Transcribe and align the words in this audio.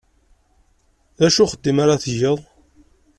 D 1.17 1.19
acu 1.27 1.41
n 1.41 1.45
uxeddim 1.45 1.77
ara 1.83 2.01
tgeḍ? 2.03 2.39